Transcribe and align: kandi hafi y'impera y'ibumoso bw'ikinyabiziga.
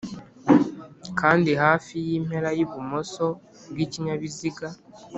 kandi 1.19 1.51
hafi 1.63 1.93
y'impera 2.07 2.49
y'ibumoso 2.57 3.25
bw'ikinyabiziga. 3.71 4.67